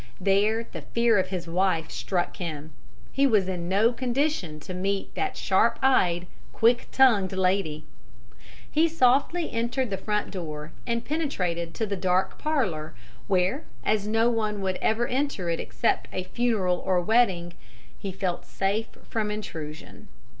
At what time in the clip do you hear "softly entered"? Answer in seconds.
8.87-9.91